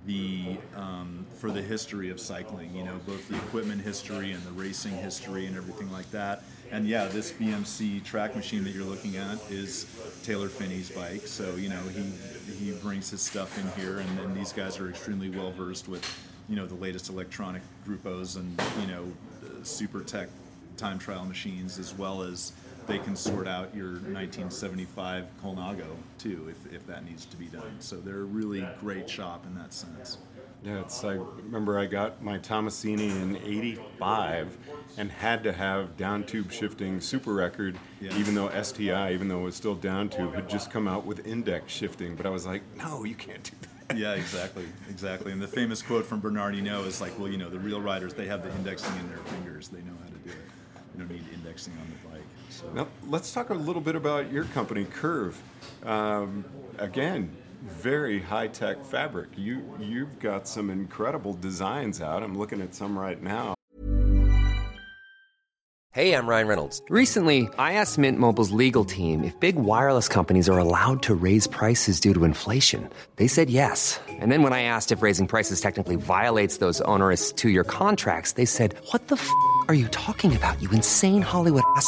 the 0.05 0.57
um, 0.75 1.25
for 1.37 1.51
the 1.51 1.61
history 1.61 2.09
of 2.09 2.19
cycling. 2.19 2.73
You 2.75 2.83
know, 2.83 2.99
both 3.05 3.27
the 3.27 3.35
equipment 3.35 3.81
history 3.81 4.31
and 4.31 4.43
the 4.43 4.51
racing 4.51 4.93
history 4.93 5.45
and 5.45 5.55
everything 5.55 5.91
like 5.91 6.09
that. 6.11 6.43
And 6.71 6.87
yeah, 6.87 7.05
this 7.05 7.31
BMC 7.31 8.03
track 8.03 8.35
machine 8.35 8.63
that 8.63 8.71
you're 8.71 8.83
looking 8.83 9.17
at 9.17 9.39
is 9.51 9.85
Taylor 10.23 10.49
Phinney's 10.49 10.89
bike. 10.89 11.27
So 11.27 11.55
you 11.55 11.69
know 11.69 11.81
he 11.93 12.03
he 12.53 12.71
brings 12.71 13.09
his 13.09 13.21
stuff 13.21 13.57
in 13.57 13.81
here, 13.81 13.99
and 13.99 14.35
these 14.35 14.53
guys 14.53 14.79
are 14.79 14.89
extremely 14.89 15.29
well 15.29 15.51
versed 15.51 15.87
with 15.87 16.03
you 16.49 16.55
know 16.55 16.65
the 16.65 16.75
latest 16.75 17.09
electronic 17.09 17.61
grupos 17.87 18.35
and 18.37 18.61
you 18.81 18.87
know 18.87 19.05
super 19.63 20.01
tech 20.01 20.29
time 20.77 20.99
trial 20.99 21.25
machines 21.25 21.79
as 21.79 21.93
well 21.93 22.23
as 22.23 22.51
they 22.87 22.99
can 22.99 23.15
sort 23.15 23.47
out 23.47 23.73
your 23.75 23.91
1975 23.93 25.25
Colnago 25.43 25.85
too 26.17 26.47
if, 26.49 26.73
if 26.73 26.85
that 26.87 27.05
needs 27.05 27.25
to 27.25 27.37
be 27.37 27.45
done 27.45 27.75
so 27.79 27.97
they're 27.97 28.21
a 28.21 28.25
really 28.25 28.65
great 28.79 29.09
shop 29.09 29.45
in 29.45 29.55
that 29.55 29.73
sense 29.73 30.17
Yeah, 30.63 30.79
it's. 30.79 31.03
I 31.03 31.13
remember 31.15 31.77
I 31.77 31.85
got 31.85 32.23
my 32.23 32.37
Tommasini 32.39 33.09
in 33.21 33.35
'85 33.37 34.57
and 34.97 35.11
had 35.11 35.43
to 35.43 35.51
have 35.51 35.97
down 35.97 36.23
tube 36.23 36.51
shifting 36.51 37.01
super 37.01 37.33
record, 37.33 37.77
Yeah. 37.99 38.15
even 38.17 38.33
though 38.35 38.49
STI, 38.61 39.11
even 39.13 39.27
though 39.27 39.41
it 39.41 39.43
was 39.43 39.55
still 39.55 39.75
down 39.75 40.07
tube, 40.09 40.33
had 40.33 40.47
just 40.49 40.71
come 40.71 40.87
out 40.87 41.05
with 41.05 41.25
index 41.27 41.73
shifting. 41.73 42.15
But 42.15 42.25
I 42.25 42.29
was 42.29 42.45
like, 42.45 42.61
no, 42.77 43.03
you 43.03 43.15
can't 43.15 43.43
do 43.43 43.57
that. 43.61 43.97
yeah 43.97 44.13
exactly 44.13 44.63
exactly 44.89 45.33
and 45.33 45.41
the 45.41 45.47
famous 45.47 45.81
quote 45.81 46.05
from 46.05 46.21
Bernardino 46.21 46.83
is 46.85 47.01
like 47.01 47.11
well 47.19 47.27
you 47.29 47.37
know 47.37 47.49
the 47.49 47.59
real 47.59 47.81
riders 47.81 48.13
they 48.13 48.25
have 48.25 48.41
the 48.41 48.49
indexing 48.55 48.95
in 48.97 49.07
their 49.09 49.17
fingers 49.17 49.67
they 49.67 49.81
know 49.81 49.91
how 50.01 50.07
to 50.07 50.19
do 50.23 50.29
it 50.29 50.35
you 50.93 50.99
don't 51.03 51.11
need 51.11 51.25
indexing 51.33 51.73
on 51.73 51.85
the 51.91 52.09
bike 52.09 52.27
Now 52.73 52.87
let's 53.07 53.33
talk 53.33 53.49
a 53.49 53.53
little 53.53 53.81
bit 53.81 53.95
about 53.95 54.31
your 54.31 54.45
company, 54.45 54.85
Curve. 54.85 55.39
Um, 55.83 56.45
again, 56.77 57.35
very 57.63 58.19
high 58.19 58.47
tech 58.47 58.83
fabric. 58.85 59.29
You 59.37 59.61
you've 59.79 60.19
got 60.19 60.47
some 60.47 60.69
incredible 60.69 61.33
designs 61.33 62.01
out. 62.01 62.23
I'm 62.23 62.37
looking 62.37 62.61
at 62.61 62.75
some 62.75 62.97
right 62.97 63.21
now. 63.21 63.55
Hey, 65.93 66.15
I'm 66.15 66.25
Ryan 66.25 66.47
Reynolds. 66.47 66.81
Recently, 66.89 67.47
I 67.59 67.73
asked 67.73 67.99
Mint 67.99 68.17
Mobile's 68.17 68.49
legal 68.49 68.83
team 68.83 69.23
if 69.23 69.39
big 69.39 69.57
wireless 69.57 70.07
companies 70.07 70.49
are 70.49 70.57
allowed 70.57 71.03
to 71.03 71.13
raise 71.13 71.45
prices 71.45 71.99
due 71.99 72.15
to 72.15 72.23
inflation. 72.23 72.89
They 73.17 73.27
said 73.27 73.51
yes. 73.51 73.99
And 74.09 74.31
then 74.31 74.41
when 74.41 74.53
I 74.53 74.63
asked 74.63 74.91
if 74.91 75.03
raising 75.03 75.27
prices 75.27 75.61
technically 75.61 75.95
violates 75.95 76.57
those 76.57 76.81
onerous 76.81 77.31
two 77.31 77.49
year 77.49 77.63
contracts, 77.63 78.31
they 78.31 78.45
said, 78.45 78.75
What 78.89 79.07
the 79.07 79.17
f 79.17 79.29
are 79.67 79.75
you 79.75 79.87
talking 79.89 80.35
about, 80.35 80.59
you 80.63 80.69
insane 80.71 81.21
Hollywood 81.21 81.63
ass? 81.75 81.87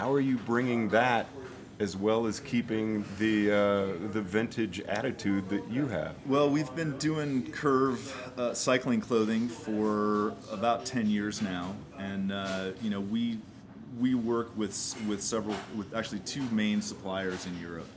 How 0.00 0.14
are 0.14 0.20
you 0.20 0.38
bringing 0.38 0.88
that 0.88 1.26
as 1.78 1.94
well 1.94 2.26
as 2.26 2.40
keeping 2.40 3.04
the 3.18 3.52
uh, 3.52 4.08
the 4.12 4.22
vintage 4.22 4.80
attitude 4.80 5.50
that 5.50 5.70
you 5.70 5.88
have? 5.88 6.14
Well, 6.24 6.48
we've 6.48 6.74
been 6.74 6.96
doing 6.96 7.52
curve 7.52 8.32
uh, 8.38 8.54
cycling 8.54 9.02
clothing 9.02 9.46
for 9.46 10.32
about 10.50 10.86
ten 10.86 11.06
years 11.06 11.42
now, 11.42 11.76
and 11.98 12.32
uh, 12.32 12.70
you 12.80 12.88
know 12.88 13.02
we 13.02 13.40
we 13.98 14.14
work 14.14 14.56
with 14.56 14.96
with 15.06 15.22
several 15.22 15.54
with 15.76 15.94
actually 15.94 16.20
two 16.20 16.44
main 16.44 16.80
suppliers 16.80 17.44
in 17.44 17.60
Europe, 17.60 17.90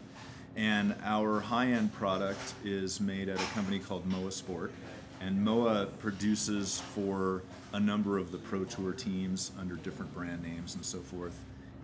and 0.57 0.93
our 1.05 1.39
high 1.39 1.67
end 1.67 1.93
product 1.93 2.53
is 2.65 2.99
made 2.99 3.29
at 3.29 3.39
a 3.39 3.45
company 3.53 3.79
called 3.79 4.05
Moa 4.05 4.33
Sport, 4.33 4.73
and 5.21 5.41
Moa 5.41 5.85
produces 5.99 6.81
for 6.93 7.43
a 7.71 7.79
number 7.79 8.17
of 8.17 8.33
the 8.33 8.39
pro 8.39 8.65
tour 8.65 8.91
teams 8.91 9.53
under 9.57 9.75
different 9.75 10.13
brand 10.13 10.43
names 10.43 10.75
and 10.75 10.83
so 10.83 10.99
forth. 10.99 11.39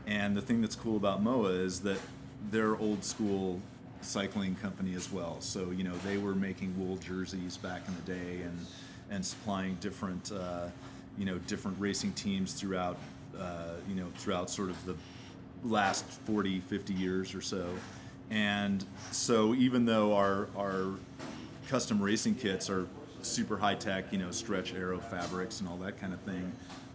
And 0.09 0.35
the 0.35 0.41
thing 0.41 0.59
that's 0.59 0.75
cool 0.75 0.97
about 0.97 1.21
Moa 1.21 1.49
is 1.49 1.81
that 1.81 1.99
they're 2.49 2.75
old 2.77 3.05
school 3.05 3.61
cycling 4.01 4.55
company 4.55 4.95
as 4.95 5.11
well. 5.11 5.39
So 5.39 5.69
you 5.69 5.83
know 5.83 5.95
they 6.03 6.17
were 6.17 6.33
making 6.33 6.73
wool 6.79 6.97
jerseys 6.97 7.57
back 7.57 7.83
in 7.87 7.95
the 7.95 8.01
day 8.01 8.41
and 8.41 8.65
and 9.11 9.23
supplying 9.23 9.75
different 9.75 10.31
uh, 10.31 10.67
you 11.17 11.25
know 11.25 11.37
different 11.47 11.79
racing 11.79 12.13
teams 12.13 12.53
throughout 12.53 12.97
uh, 13.39 13.73
you 13.87 13.95
know 13.95 14.07
throughout 14.17 14.49
sort 14.49 14.69
of 14.69 14.85
the 14.85 14.95
last 15.63 16.05
40 16.05 16.61
50 16.61 16.93
years 16.93 17.35
or 17.35 17.41
so 17.41 17.67
and 18.29 18.85
so 19.11 19.53
even 19.55 19.83
though 19.83 20.15
our 20.15 20.47
our 20.55 20.91
custom 21.67 22.01
racing 22.01 22.33
kits 22.33 22.69
are 22.69 22.87
super 23.23 23.57
high 23.57 23.75
tech 23.75 24.05
you 24.13 24.17
know 24.17 24.31
stretch 24.31 24.73
aero 24.73 24.99
fabrics 24.99 25.59
and 25.59 25.67
all 25.67 25.75
that 25.75 25.99
kind 25.99 26.13
of 26.13 26.21
thing 26.21 26.49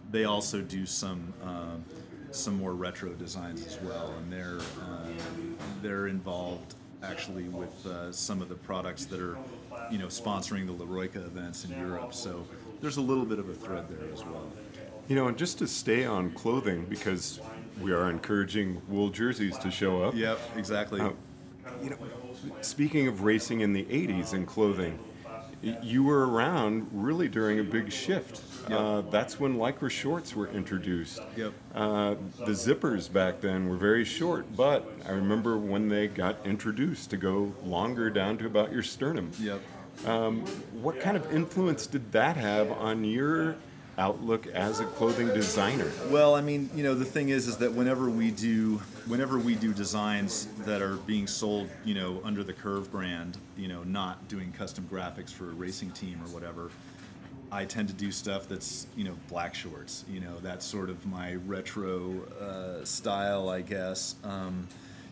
they 0.09 0.25
also 0.25 0.61
do 0.61 0.83
some 0.87 1.31
uh, 1.43 1.75
some 2.35 2.57
more 2.57 2.73
retro 2.73 3.09
designs 3.13 3.65
as 3.65 3.79
well, 3.81 4.13
and 4.17 4.31
they're 4.31 4.59
uh, 4.81 5.07
they're 5.81 6.07
involved 6.07 6.75
actually 7.03 7.43
with 7.49 7.85
uh, 7.85 8.11
some 8.11 8.41
of 8.41 8.49
the 8.49 8.55
products 8.55 9.05
that 9.05 9.19
are 9.19 9.37
you 9.91 9.97
know 9.97 10.07
sponsoring 10.07 10.65
the 10.65 10.73
L'Eroica 10.73 11.25
events 11.25 11.65
in 11.65 11.71
Europe. 11.79 12.13
So 12.13 12.45
there's 12.81 12.97
a 12.97 13.01
little 13.01 13.25
bit 13.25 13.39
of 13.39 13.49
a 13.49 13.53
thread 13.53 13.87
there 13.89 14.11
as 14.13 14.23
well. 14.23 14.51
You 15.07 15.15
know, 15.15 15.27
and 15.27 15.37
just 15.37 15.59
to 15.59 15.67
stay 15.67 16.03
on 16.05 16.31
clothing 16.31 16.85
because 16.85 17.39
we 17.79 17.91
are 17.91 18.09
encouraging 18.09 18.81
wool 18.87 19.09
jerseys 19.09 19.57
to 19.59 19.69
show 19.69 20.03
up. 20.03 20.15
Yep, 20.15 20.39
exactly. 20.55 20.99
Uh, 20.99 21.11
you 21.81 21.91
know, 21.91 21.97
speaking 22.61 23.07
of 23.07 23.21
racing 23.21 23.61
in 23.61 23.73
the 23.73 23.83
'80s 23.85 24.33
and 24.33 24.47
clothing, 24.47 24.99
you 25.61 26.03
were 26.03 26.27
around 26.27 26.87
really 26.91 27.27
during 27.27 27.59
a 27.59 27.63
big 27.63 27.91
shift. 27.91 28.41
Uh, 28.71 29.01
that's 29.11 29.39
when 29.39 29.57
lycra 29.57 29.89
shorts 29.89 30.35
were 30.35 30.47
introduced. 30.47 31.19
Yep. 31.35 31.53
Uh, 31.73 32.15
the 32.39 32.51
zippers 32.51 33.11
back 33.11 33.41
then 33.41 33.69
were 33.69 33.77
very 33.77 34.05
short, 34.05 34.45
but 34.55 34.89
I 35.07 35.11
remember 35.11 35.57
when 35.57 35.89
they 35.89 36.07
got 36.07 36.37
introduced 36.45 37.09
to 37.11 37.17
go 37.17 37.53
longer 37.63 38.09
down 38.09 38.37
to 38.39 38.45
about 38.45 38.71
your 38.71 38.83
sternum. 38.83 39.31
Yep. 39.39 39.61
Um, 40.05 40.45
what 40.81 40.99
kind 40.99 41.15
of 41.15 41.33
influence 41.33 41.87
did 41.87 42.11
that 42.11 42.35
have 42.37 42.71
on 42.71 43.03
your 43.05 43.55
outlook 43.97 44.47
as 44.47 44.79
a 44.79 44.85
clothing 44.85 45.27
designer? 45.29 45.89
Well, 46.09 46.35
I 46.35 46.41
mean, 46.41 46.69
you 46.75 46.83
know, 46.83 46.93
the 46.93 47.05
thing 47.05 47.29
is, 47.29 47.47
is 47.47 47.57
that 47.57 47.71
whenever 47.71 48.09
we 48.09 48.31
do, 48.31 48.81
whenever 49.07 49.39
we 49.39 49.55
do 49.55 49.73
designs 49.73 50.47
that 50.65 50.81
are 50.81 50.95
being 50.97 51.27
sold, 51.27 51.69
you 51.85 51.93
know, 51.93 52.19
under 52.23 52.43
the 52.43 52.53
Curve 52.53 52.91
brand, 52.91 53.37
you 53.57 53.67
know, 53.67 53.83
not 53.83 54.27
doing 54.27 54.51
custom 54.51 54.87
graphics 54.91 55.29
for 55.29 55.45
a 55.45 55.53
racing 55.53 55.91
team 55.91 56.19
or 56.25 56.27
whatever, 56.33 56.71
I 57.51 57.65
tend 57.65 57.87
to 57.89 57.93
do 57.93 58.11
stuff 58.11 58.47
that's, 58.47 58.87
you 58.95 59.03
know, 59.03 59.15
black 59.27 59.55
shorts. 59.55 60.03
You 60.09 60.19
know, 60.19 60.39
that's 60.41 60.65
sort 60.65 60.89
of 60.89 61.05
my 61.05 61.35
retro 61.45 62.23
uh, 62.41 62.83
style, 62.83 63.49
I 63.49 63.61
guess. 63.61 64.15
Um, 64.23 64.67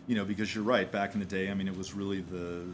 you 0.06 0.14
know, 0.14 0.24
because 0.24 0.54
you're 0.54 0.64
right. 0.64 0.90
Back 0.90 1.14
in 1.14 1.20
the 1.20 1.26
day, 1.26 1.50
I 1.50 1.54
mean, 1.54 1.68
it 1.68 1.76
was 1.76 1.94
really 1.94 2.20
the 2.20 2.66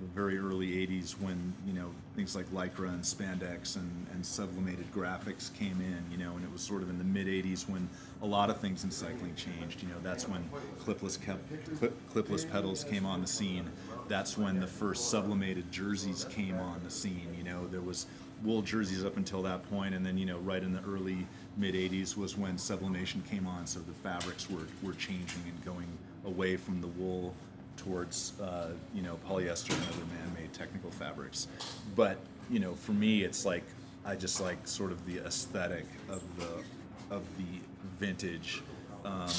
the 0.00 0.06
very 0.14 0.38
early 0.38 0.68
80s 0.86 1.12
when 1.20 1.54
you 1.66 1.72
know 1.72 1.90
things 2.14 2.36
like 2.36 2.46
lycra 2.50 2.88
and 2.88 3.02
spandex 3.02 3.76
and, 3.76 4.06
and 4.12 4.24
sublimated 4.24 4.90
graphics 4.92 5.52
came 5.54 5.80
in 5.80 6.04
you 6.10 6.22
know 6.22 6.34
and 6.34 6.44
it 6.44 6.52
was 6.52 6.60
sort 6.60 6.82
of 6.82 6.90
in 6.90 6.98
the 6.98 7.04
mid 7.04 7.26
80s 7.26 7.68
when 7.68 7.88
a 8.22 8.26
lot 8.26 8.50
of 8.50 8.58
things 8.58 8.84
in 8.84 8.90
cycling 8.90 9.34
changed 9.34 9.82
you 9.82 9.88
know 9.88 9.94
that's 10.02 10.28
when 10.28 10.48
clipless 10.84 11.20
kept, 11.20 11.42
clip, 11.78 11.94
clipless 12.12 12.50
pedals 12.50 12.84
came 12.84 13.06
on 13.06 13.20
the 13.20 13.26
scene 13.26 13.70
that's 14.08 14.36
when 14.36 14.60
the 14.60 14.66
first 14.66 15.10
sublimated 15.10 15.70
jerseys 15.72 16.24
came 16.26 16.58
on 16.58 16.80
the 16.84 16.90
scene 16.90 17.34
you 17.36 17.44
know 17.44 17.66
there 17.68 17.80
was 17.80 18.06
wool 18.44 18.62
jerseys 18.62 19.04
up 19.04 19.16
until 19.16 19.42
that 19.42 19.68
point 19.70 19.94
and 19.94 20.04
then 20.04 20.18
you 20.18 20.26
know 20.26 20.38
right 20.38 20.62
in 20.62 20.72
the 20.72 20.82
early 20.82 21.26
mid 21.56 21.74
80s 21.74 22.16
was 22.16 22.36
when 22.36 22.58
sublimation 22.58 23.22
came 23.28 23.46
on 23.46 23.66
so 23.66 23.80
the 23.80 23.94
fabrics 23.94 24.50
were, 24.50 24.66
were 24.82 24.92
changing 24.94 25.42
and 25.46 25.64
going 25.64 25.86
away 26.26 26.56
from 26.56 26.80
the 26.80 26.86
wool 26.88 27.34
towards 27.76 28.32
uh, 28.40 28.70
you 28.94 29.02
know 29.02 29.18
polyester 29.28 29.72
and 29.74 29.82
other 29.88 30.04
man-made 30.18 30.52
technical 30.52 30.90
fabrics. 30.90 31.48
But 31.94 32.18
you 32.50 32.58
know, 32.58 32.74
for 32.74 32.92
me, 32.92 33.22
it's 33.22 33.44
like 33.44 33.64
I 34.04 34.14
just 34.16 34.40
like 34.40 34.66
sort 34.66 34.92
of 34.92 35.04
the 35.06 35.18
aesthetic 35.18 35.86
of 36.08 36.22
the 36.38 37.14
of 37.14 37.22
the 37.38 37.60
vintage 38.00 38.62
um, 39.04 39.30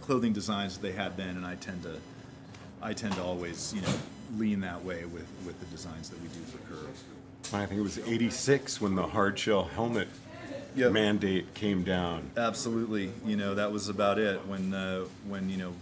clothing 0.00 0.32
designs 0.32 0.78
that 0.78 0.82
they 0.82 0.92
had 0.92 1.16
then, 1.16 1.36
and 1.36 1.46
I 1.46 1.56
tend 1.56 1.82
to 1.82 1.98
I 2.82 2.92
tend 2.92 3.14
to 3.14 3.22
always 3.22 3.74
you 3.74 3.80
know 3.82 3.94
lean 4.36 4.60
that 4.60 4.84
way 4.84 5.04
with 5.06 5.26
with 5.46 5.58
the 5.60 5.66
designs 5.66 6.10
that 6.10 6.20
we 6.20 6.28
do 6.28 6.40
for 6.44 6.58
Curve. 6.72 7.02
I 7.52 7.66
think 7.66 7.80
it 7.80 7.82
was 7.82 7.98
86 7.98 8.80
when 8.80 8.94
the 8.94 9.06
hard 9.06 9.38
shell 9.38 9.64
helmet 9.64 10.08
Yep. 10.76 10.92
mandate 10.92 11.52
came 11.54 11.82
down. 11.82 12.30
Absolutely, 12.36 13.10
you 13.26 13.34
know 13.36 13.56
that 13.56 13.72
was 13.72 13.88
about 13.88 14.20
it 14.20 14.46
when 14.46 14.72
uh, 14.72 15.04
when 15.26 15.48
you 15.50 15.56
know 15.56 15.72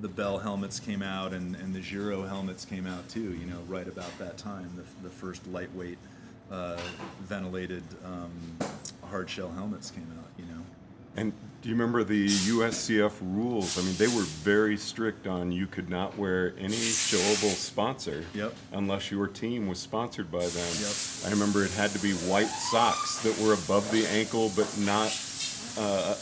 the 0.00 0.08
Bell 0.08 0.38
helmets 0.38 0.80
came 0.80 1.02
out 1.02 1.32
and, 1.34 1.54
and 1.54 1.74
the 1.74 1.80
Giro 1.80 2.22
helmets 2.24 2.64
came 2.64 2.86
out 2.86 3.06
too. 3.10 3.20
You 3.34 3.44
know, 3.46 3.58
right 3.68 3.86
about 3.86 4.18
that 4.18 4.38
time, 4.38 4.70
the, 4.74 5.06
the 5.06 5.14
first 5.14 5.46
lightweight 5.48 5.98
uh, 6.50 6.78
ventilated 7.20 7.82
um, 8.04 8.30
hard 9.10 9.28
shell 9.28 9.50
helmets 9.52 9.90
came 9.90 10.08
out. 10.18 10.28
You 10.38 10.46
know, 10.46 10.62
And 11.16 11.32
do 11.60 11.68
you 11.68 11.74
remember 11.74 12.02
the 12.04 12.26
USCF 12.26 13.12
rules? 13.20 13.78
I 13.78 13.82
mean, 13.82 13.94
they 13.96 14.08
were 14.08 14.22
very 14.22 14.76
strict 14.76 15.26
on 15.26 15.52
you 15.52 15.66
could 15.66 15.88
not 15.88 16.16
wear 16.18 16.54
any 16.58 16.74
showable 16.74 17.54
sponsor 17.54 18.24
Yep. 18.34 18.54
unless 18.72 19.10
your 19.10 19.28
team 19.28 19.68
was 19.68 19.78
sponsored 19.78 20.30
by 20.32 20.40
them. 20.46 20.68
Yep. 20.80 20.92
I 21.26 21.30
remember 21.30 21.64
it 21.64 21.70
had 21.72 21.90
to 21.90 21.98
be 22.00 22.12
white 22.14 22.48
socks 22.48 23.22
that 23.22 23.38
were 23.38 23.52
above 23.54 23.90
the 23.92 24.06
ankle 24.08 24.50
but 24.56 24.76
not. 24.78 25.08
Uh, 25.78 26.14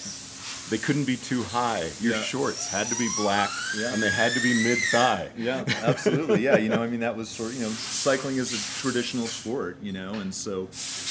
they 0.70 0.78
couldn't 0.78 1.04
be 1.04 1.16
too 1.16 1.42
high. 1.42 1.90
Your 2.00 2.14
Yeah. 2.16 2.22
shorts 2.22 2.66
had 2.68 2.86
to 2.88 2.94
be 2.94 3.08
black, 3.18 3.50
Yeah. 3.76 3.92
and 3.92 4.02
they 4.02 4.10
had 4.10 4.32
to 4.34 4.40
be 4.40 4.54
mid 4.64 4.78
thigh. 4.90 5.28
Yeah, 5.36 5.64
absolutely. 5.82 6.42
Yeah, 6.42 6.56
you 6.58 6.68
know, 6.68 6.82
I 6.82 6.86
mean, 6.86 7.00
that 7.00 7.16
was 7.16 7.28
sort 7.28 7.50
of, 7.50 7.56
you 7.56 7.62
know, 7.66 7.72
cycling 7.72 8.36
is 8.36 8.52
a 8.52 8.80
traditional 8.80 9.26
sport, 9.26 9.76
you 9.82 9.92
know, 9.92 10.14
and 10.14 10.32
so 10.34 10.68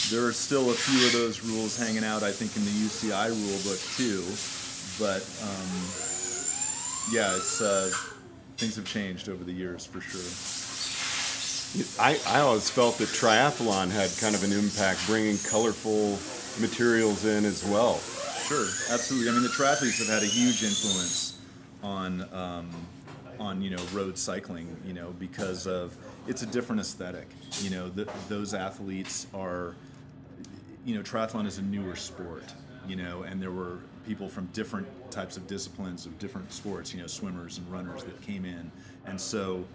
there 0.09 0.25
are 0.25 0.33
still 0.33 0.71
a 0.71 0.73
few 0.73 1.05
of 1.07 1.11
those 1.13 1.41
rules 1.43 1.77
hanging 1.77 2.03
out, 2.05 2.23
I 2.23 2.31
think, 2.31 2.55
in 2.55 2.63
the 2.65 2.71
UCI 2.71 3.27
rule 3.27 3.59
book 3.63 3.79
too. 3.97 4.23
But 4.97 5.21
um, 5.43 5.69
yeah, 7.11 7.35
it's 7.35 7.61
uh, 7.61 7.91
things 8.57 8.75
have 8.77 8.85
changed 8.85 9.29
over 9.29 9.43
the 9.43 9.53
years 9.53 9.85
for 9.85 10.01
sure. 10.01 10.21
I, 11.99 12.19
I 12.25 12.39
always 12.41 12.69
felt 12.69 12.97
that 12.97 13.09
triathlon 13.09 13.91
had 13.91 14.09
kind 14.19 14.33
of 14.35 14.43
an 14.43 14.51
impact, 14.51 15.05
bringing 15.05 15.37
colorful 15.37 16.17
materials 16.59 17.25
in 17.25 17.45
as 17.45 17.63
well. 17.63 18.01
Sure, 18.49 18.65
absolutely. 18.89 19.29
I 19.29 19.33
mean, 19.33 19.43
the 19.43 19.49
triathletes 19.49 19.99
have 19.99 20.07
had 20.07 20.23
a 20.23 20.27
huge 20.27 20.63
influence 20.63 21.39
on 21.83 22.23
um, 22.33 22.69
on 23.39 23.61
you 23.61 23.69
know 23.69 23.83
road 23.93 24.17
cycling. 24.17 24.75
You 24.85 24.93
know, 24.93 25.13
because 25.19 25.67
of 25.67 25.95
it's 26.27 26.41
a 26.41 26.47
different 26.47 26.81
aesthetic. 26.81 27.27
You 27.61 27.69
know, 27.69 27.89
th 27.89 28.07
those 28.27 28.53
athletes 28.55 29.27
are. 29.33 29.75
You 30.85 30.95
know, 30.95 31.03
triathlon 31.03 31.45
is 31.45 31.59
a 31.59 31.61
newer 31.61 31.95
sport. 31.95 32.45
you 32.87 32.95
know, 32.95 33.23
and 33.23 33.41
there 33.41 33.51
were 33.51 33.79
people 34.07 34.29
from 34.29 34.47
different 34.53 34.87
types 35.11 35.37
of 35.37 35.45
disciplines 35.47 36.05
of 36.07 36.17
different 36.17 36.51
sports, 36.51 36.93
you 36.93 36.99
know, 37.01 37.07
swimmers 37.07 37.57
and 37.59 37.71
runners 37.71 38.03
that 38.05 38.19
came 38.21 38.45
in, 38.45 38.71
and 39.05 39.19
so 39.21 39.65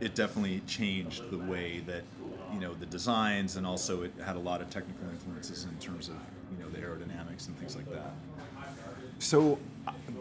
it 0.00 0.14
definitely 0.14 0.60
changed 0.66 1.28
the 1.30 1.38
way 1.38 1.80
that 1.86 2.04
you 2.52 2.60
know 2.60 2.74
the 2.74 2.86
designs, 2.86 3.56
and 3.56 3.66
also 3.66 4.02
it 4.02 4.12
had 4.24 4.36
a 4.36 4.40
lot 4.40 4.62
of 4.62 4.70
technical 4.70 5.08
influences 5.10 5.64
in 5.64 5.76
terms 5.78 6.08
of 6.08 6.14
the 6.14 6.41
aerodynamics 6.82 7.48
and 7.48 7.56
things 7.58 7.76
like 7.76 7.90
that. 7.90 8.12
So, 9.18 9.58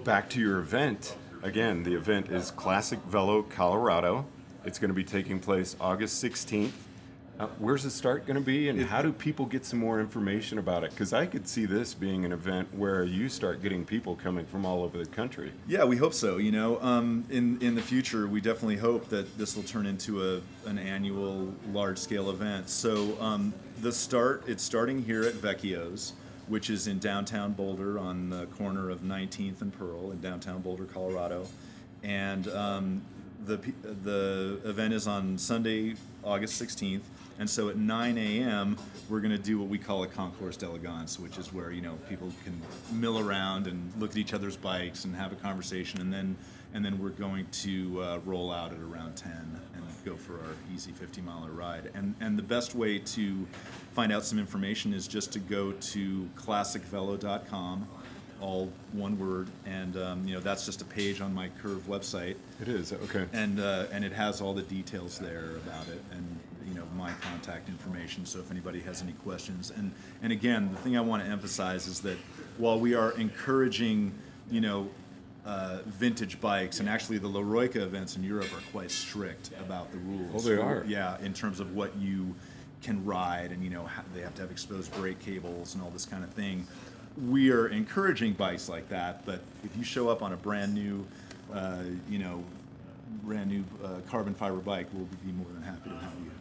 back 0.04 0.30
to 0.32 0.40
your 0.40 0.60
event. 0.60 1.16
Again, 1.44 1.84
the 1.84 1.96
event 1.96 2.30
is 2.30 2.52
Classic 2.52 3.00
Velo 3.08 3.42
Colorado. 3.42 4.26
It's 4.64 4.78
going 4.78 4.90
to 4.90 4.96
be 4.96 5.04
taking 5.04 5.40
place 5.40 5.76
August 5.80 6.24
16th. 6.24 6.72
Uh, 7.40 7.48
where's 7.58 7.82
the 7.82 7.90
start 7.90 8.28
going 8.28 8.36
to 8.36 8.42
be, 8.42 8.70
and 8.70 8.80
how 8.86 9.02
do 9.02 9.12
people 9.12 9.48
get 9.48 9.66
some 9.66 9.80
more 9.80 10.00
information 10.00 10.60
about 10.60 10.84
it? 10.84 10.92
Because 10.92 11.12
I 11.12 11.26
could 11.26 11.48
see 11.48 11.66
this 11.66 11.96
being 11.96 12.24
an 12.24 12.32
event 12.32 12.68
where 12.72 13.04
you 13.04 13.30
start 13.30 13.64
getting 13.64 13.84
people 13.84 14.16
coming 14.16 14.46
from 14.46 14.64
all 14.64 14.84
over 14.84 15.00
the 15.00 15.08
country. 15.08 15.52
Yeah, 15.68 15.84
we 15.84 15.98
hope 15.98 16.14
so. 16.14 16.38
You 16.38 16.52
know, 16.52 16.80
um, 16.82 17.26
in 17.32 17.60
in 17.60 17.74
the 17.74 17.82
future, 17.82 18.28
we 18.28 18.42
definitely 18.42 18.78
hope 18.78 19.10
that 19.10 19.40
this 19.40 19.56
will 19.56 19.64
turn 19.64 19.88
into 19.88 20.24
a 20.24 20.70
an 20.70 20.78
annual 20.78 21.52
large 21.74 21.98
scale 21.98 22.30
event. 22.30 22.70
So 22.70 23.20
um, 23.20 23.56
the 23.82 23.92
start, 23.92 24.44
it's 24.46 24.62
starting 24.62 25.04
here 25.04 25.24
at 25.24 25.34
Vecchio's, 25.34 26.14
which 26.52 26.70
is 26.70 26.86
in 26.86 27.00
downtown 27.00 27.54
Boulder 27.54 27.98
on 27.98 28.30
the 28.30 28.46
corner 28.48 28.90
of 28.90 29.00
19th 29.04 29.62
and 29.62 29.74
Pearl 29.74 30.12
in 30.12 30.20
downtown 30.20 30.62
Boulder, 30.62 30.84
Colorado, 30.84 31.48
and 32.04 32.50
um, 32.50 33.02
the 33.46 33.56
the 34.04 34.60
event 34.66 34.94
is 34.94 35.08
on 35.08 35.38
Sunday, 35.38 35.96
August 36.26 36.62
16th. 36.62 37.04
And 37.40 37.50
so 37.50 37.70
at 37.70 37.78
9 37.78 38.18
a.m., 38.18 38.78
we're 39.10 39.22
going 39.22 39.32
to 39.32 39.42
do 39.42 39.58
what 39.60 39.70
we 39.70 39.78
call 39.78 40.04
a 40.04 40.08
concours 40.08 40.58
d'elegance, 40.58 41.18
which 41.18 41.38
is 41.38 41.54
where 41.54 41.72
you 41.72 41.82
know 41.82 41.98
people 42.10 42.30
can 42.44 42.62
mill 42.92 43.18
around 43.18 43.68
and 43.68 43.90
look 43.98 44.12
at 44.12 44.18
each 44.18 44.34
other's 44.34 44.58
bikes 44.58 45.06
and 45.06 45.16
have 45.16 45.32
a 45.32 45.38
conversation, 45.38 46.02
and 46.02 46.12
then 46.12 46.36
and 46.74 46.84
then 46.84 47.00
we're 47.00 47.10
going 47.10 47.48
to 47.52 48.02
uh, 48.02 48.20
roll 48.26 48.52
out 48.52 48.72
at 48.72 48.80
around 48.80 49.16
10 49.16 49.32
and 49.32 49.82
go 50.04 50.16
for 50.16 50.34
our 50.34 50.56
easy 50.74 50.92
50 50.92 51.22
mile 51.22 51.48
ride. 51.50 51.92
And 51.94 52.16
and 52.20 52.38
the 52.38 52.44
best 52.44 52.76
way 52.76 53.00
to 53.00 53.48
find 53.94 54.12
out 54.12 54.26
some 54.26 54.40
information 54.40 54.94
is 54.94 55.08
just 55.08 55.32
to 55.34 55.40
go 55.40 55.72
to 55.74 56.30
classicvelo.com 56.36 57.88
all 58.42 58.72
one 58.94 59.20
word, 59.20 59.50
and 59.68 59.96
um, 59.98 60.28
you 60.28 60.34
know 60.34 60.40
that's 60.40 60.66
just 60.66 60.82
a 60.82 60.86
page 60.86 61.22
on 61.22 61.32
my 61.32 61.50
Curve 61.62 61.84
website. 61.88 62.36
It 62.60 62.68
is 62.68 62.92
okay. 62.92 63.28
And 63.34 63.60
uh, 63.60 63.86
and 63.92 64.04
it 64.04 64.12
has 64.12 64.42
all 64.42 64.54
the 64.54 64.64
details 64.64 65.20
there 65.20 65.58
about 65.58 65.88
it, 65.90 66.02
and 66.12 66.40
you 66.68 66.74
know 66.74 66.86
my 66.98 67.12
contact 67.22 67.70
information. 67.70 68.26
So 68.26 68.40
if 68.40 68.50
anybody 68.50 68.80
has 68.82 69.04
any 69.04 69.14
questions, 69.14 69.72
and 69.76 69.92
and 70.24 70.34
again, 70.34 70.72
the 70.72 70.78
thing 70.78 70.98
I 70.98 71.02
want 71.02 71.24
to 71.24 71.30
emphasize 71.30 71.86
is 71.86 72.02
that 72.02 72.18
while 72.58 72.80
we 72.80 72.96
are 72.96 73.12
encouraging, 73.12 74.12
you 74.50 74.62
know. 74.62 74.90
Uh, 75.44 75.80
vintage 75.88 76.40
bikes 76.40 76.80
and 76.80 76.88
actually 76.88 77.18
the 77.18 77.28
L'Eroica 77.28 77.82
events 77.82 78.16
in 78.16 78.24
Europe 78.24 78.46
are 78.54 78.62
quite 78.72 78.92
strict 78.92 79.50
about 79.60 79.92
the 79.92 79.98
rules. 79.98 80.46
Oh, 80.46 80.50
they 80.50 80.62
are? 80.62 80.86
Yeah, 80.88 81.18
in 81.22 81.34
terms 81.34 81.60
of 81.60 81.76
what 81.76 81.96
you 81.98 82.36
can 82.82 83.04
ride 83.06 83.52
and 83.52 83.64
you 83.64 83.70
know 83.70 83.84
ha- 83.84 84.04
they 84.14 84.22
have 84.22 84.34
to 84.36 84.42
have 84.42 84.52
exposed 84.52 84.94
brake 84.96 85.20
cables 85.20 85.76
and 85.76 85.84
all 85.84 85.90
this 85.92 86.06
kind 86.06 86.24
of 86.24 86.30
thing 86.32 86.66
we 87.30 87.52
are 87.52 87.68
encouraging 87.68 88.34
bikes 88.34 88.68
like 88.70 88.88
that 88.90 89.26
but 89.26 89.42
if 89.64 89.76
you 89.78 89.84
show 89.84 90.10
up 90.10 90.22
on 90.24 90.34
a 90.34 90.38
brand 90.38 90.74
new 90.74 91.06
uh, 91.54 91.78
you 92.10 92.18
know 92.18 92.44
brand 93.24 93.50
new 93.50 93.64
uh, 93.84 94.00
carbon 94.10 94.34
fiber 94.34 94.58
bike 94.58 94.88
we'll 94.94 95.08
be 95.26 95.32
more 95.34 95.48
than 95.54 95.62
happy 95.62 95.90
to 95.90 95.96
have 95.96 96.14
you 96.24 96.32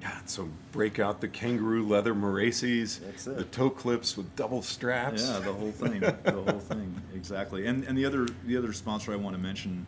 Yeah, 0.00 0.18
so 0.26 0.48
break 0.72 0.98
out 0.98 1.20
the 1.20 1.28
kangaroo 1.28 1.86
leather 1.86 2.14
Moraces, 2.14 3.00
the 3.24 3.44
toe 3.44 3.70
clips 3.70 4.16
with 4.16 4.34
double 4.36 4.60
straps. 4.60 5.26
Yeah, 5.26 5.38
the 5.40 5.52
whole 5.52 5.72
thing, 5.72 6.00
the 6.00 6.44
whole 6.46 6.60
thing, 6.60 6.94
exactly. 7.14 7.66
And 7.66 7.84
and 7.84 7.96
the 7.96 8.04
other 8.04 8.26
the 8.44 8.56
other 8.56 8.72
sponsor 8.72 9.12
I 9.12 9.16
want 9.16 9.34
to 9.34 9.42
mention, 9.42 9.86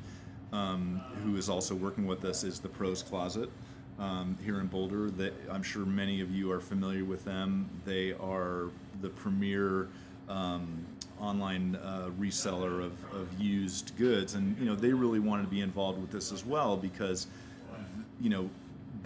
um, 0.52 1.02
who 1.23 1.37
is 1.37 1.49
also 1.49 1.75
working 1.75 2.07
with 2.07 2.25
us, 2.25 2.45
is 2.45 2.61
the 2.61 2.69
Pro's 2.69 3.02
Closet 3.02 3.50
um, 3.99 4.38
here 4.45 4.61
in 4.61 4.69
Boulder. 4.69 5.11
That 5.11 5.35
I'm 5.50 5.62
sure 5.62 5.85
many 5.85 6.21
of 6.21 6.31
you 6.31 6.50
are 6.50 6.61
familiar 6.61 7.05
with 7.05 7.25
them. 7.25 7.69
They 7.85 8.14
are 8.14 8.71
the 9.02 9.11
premier. 9.11 9.88
Um, 10.28 10.87
online 11.19 11.76
uh, 11.76 12.11
reseller 12.21 12.85
of, 12.85 12.93
of 13.14 13.40
used 13.40 13.97
goods 13.97 14.35
and 14.35 14.55
you 14.59 14.66
know 14.66 14.75
they 14.75 14.92
really 14.92 15.18
wanted 15.18 15.44
to 15.44 15.49
be 15.49 15.62
involved 15.62 15.99
with 15.99 16.11
this 16.11 16.31
as 16.31 16.44
well 16.44 16.77
because 16.77 17.27
you 18.20 18.29
know 18.29 18.51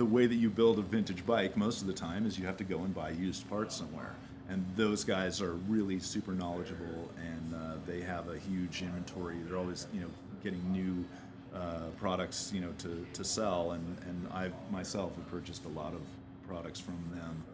the 0.01 0.05
way 0.07 0.27
that 0.27 0.37
you 0.37 0.49
build 0.49 0.79
a 0.79 0.83
vintage 0.83 1.27
bike 1.27 1.59
most 1.59 1.83
of 1.83 1.87
the 1.87 1.93
time 1.93 2.25
is 2.25 2.39
you 2.39 2.47
have 2.47 2.57
to 2.57 2.65
go 2.65 2.79
and 2.85 2.95
buy 2.95 3.11
used 3.11 3.47
parts 3.51 3.77
somewhere. 3.77 4.15
And 4.49 4.65
those 4.75 5.05
guys 5.05 5.43
are 5.43 5.53
really 5.69 5.99
super 5.99 6.33
knowledgeable 6.33 7.11
and 7.21 7.55
uh, 7.55 7.75
they 7.87 8.01
have 8.01 8.31
a 8.31 8.39
huge 8.39 8.81
inventory. 8.81 9.37
They're 9.47 9.59
always 9.59 9.87
you 9.93 10.01
know 10.01 10.07
getting 10.43 10.63
new 10.73 11.05
uh, 11.55 11.91
products 11.99 12.51
you 12.55 12.63
know 12.63 12.73
to, 12.79 13.07
to 13.13 13.23
sell. 13.23 13.73
And, 13.73 13.99
and 14.09 14.27
i 14.33 14.51
myself 14.73 15.15
have 15.17 15.29
purchased 15.29 15.67
a 15.67 15.69
lot 15.69 15.93
of 15.93 16.01
products 16.49 16.81
from 16.81 16.97
them 17.15 17.45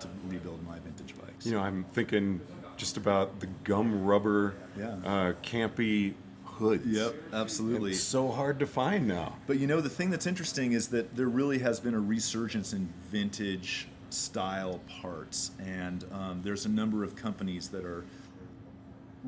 to 0.00 0.08
rebuild 0.26 0.66
my 0.66 0.78
vintage 0.78 1.14
bikes. 1.20 1.44
You 1.44 1.52
know, 1.52 1.60
I'm 1.60 1.84
thinking 1.92 2.40
just 2.78 2.96
about 2.96 3.40
the 3.40 3.48
gum 3.64 4.06
rubber, 4.06 4.54
Yeah. 4.74 4.94
uh, 5.04 5.32
campy 5.42 6.14
hoods. 6.60 6.86
yep 6.86 7.14
absolutely 7.32 7.92
It's 7.92 8.00
so 8.00 8.28
hard 8.28 8.58
to 8.60 8.66
find 8.66 9.08
now. 9.08 9.36
But 9.46 9.58
you 9.58 9.66
know, 9.66 9.80
the 9.80 9.88
thing 9.88 10.10
that's 10.10 10.26
interesting 10.26 10.72
is 10.72 10.88
that 10.88 11.16
there 11.16 11.28
really 11.28 11.58
has 11.58 11.80
been 11.80 11.94
a 11.94 12.00
resurgence 12.00 12.72
in 12.72 12.88
vintage 13.10 13.88
style 14.10 14.80
parts, 15.00 15.52
and 15.58 16.04
um, 16.12 16.40
there's 16.44 16.66
a 16.66 16.68
number 16.68 17.02
of 17.02 17.16
companies 17.16 17.68
that 17.70 17.84
are 17.84 18.04